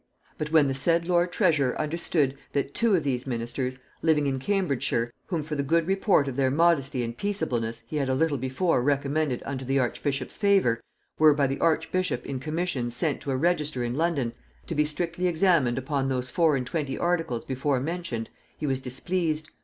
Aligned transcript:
"But 0.39 0.51
when 0.51 0.67
the 0.67 0.73
said 0.73 1.07
lord 1.07 1.31
treasurer 1.31 1.79
understood, 1.79 2.35
that 2.53 2.73
two 2.73 2.95
of 2.95 3.03
these 3.03 3.27
ministers, 3.27 3.77
living 4.01 4.25
in 4.25 4.39
Cambridgeshire, 4.39 5.13
whom 5.27 5.43
for 5.43 5.53
the 5.53 5.61
good 5.61 5.85
report 5.85 6.27
of 6.27 6.37
their 6.37 6.49
modesty 6.49 7.03
and 7.03 7.15
peaceableness 7.15 7.83
he 7.85 7.97
had 7.97 8.09
a 8.09 8.15
little 8.15 8.39
before 8.39 8.81
recommended 8.81 9.43
unto 9.45 9.63
the 9.63 9.77
archbishop's 9.77 10.37
favor, 10.37 10.81
were 11.19 11.35
by 11.35 11.45
the 11.45 11.59
archbishop 11.59 12.25
in 12.25 12.39
commission 12.39 12.89
sent 12.89 13.21
to 13.21 13.29
a 13.29 13.37
register 13.37 13.83
in 13.83 13.93
London, 13.93 14.33
to 14.65 14.73
be 14.73 14.85
strictly 14.85 15.27
examined 15.27 15.77
upon 15.77 16.09
those 16.09 16.31
four 16.31 16.55
and 16.55 16.65
twenty 16.65 16.97
articles 16.97 17.45
before 17.45 17.79
mentioned, 17.79 18.27
he 18.57 18.65
was 18.65 18.79
displeased. 18.79 19.51